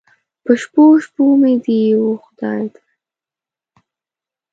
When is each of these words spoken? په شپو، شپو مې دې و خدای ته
په 0.43 0.51
شپو، 0.61 0.83
شپو 1.03 1.25
مې 1.41 1.53
دې 1.65 1.81
و 2.01 2.05
خدای 2.25 2.63
ته 2.73 2.81